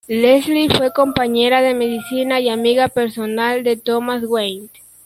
[0.07, 4.67] Leslie fue compañera de medicina y amiga personal de Thomas Wayne.